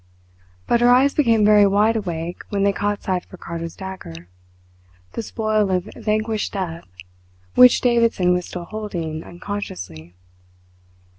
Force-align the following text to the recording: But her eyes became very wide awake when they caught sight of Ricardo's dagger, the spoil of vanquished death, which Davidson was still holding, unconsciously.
But 0.65 0.81
her 0.81 0.89
eyes 0.89 1.13
became 1.13 1.45
very 1.45 1.67
wide 1.67 1.95
awake 1.95 2.41
when 2.49 2.63
they 2.63 2.73
caught 2.73 3.03
sight 3.03 3.23
of 3.27 3.31
Ricardo's 3.31 3.75
dagger, 3.75 4.29
the 5.11 5.21
spoil 5.21 5.69
of 5.69 5.91
vanquished 5.95 6.53
death, 6.53 6.87
which 7.53 7.81
Davidson 7.81 8.33
was 8.33 8.47
still 8.47 8.65
holding, 8.65 9.23
unconsciously. 9.23 10.15